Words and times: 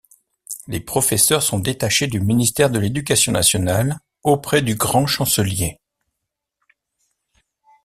Les 0.65 0.79
professeurs 0.79 1.43
sont 1.43 1.59
détachés 1.59 2.07
du 2.07 2.19
ministère 2.21 2.71
de 2.71 2.79
l'Éducation 2.79 3.31
nationale 3.31 3.99
auprès 4.23 4.63
du 4.63 4.73
grand 4.73 5.05
chancelier. 5.05 5.77